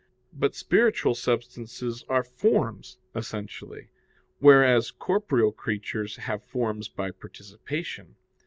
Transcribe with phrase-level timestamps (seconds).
[0.33, 3.91] But spiritual substances are forms essentially,
[4.39, 8.15] whereas corporeal creatures have forms by participation.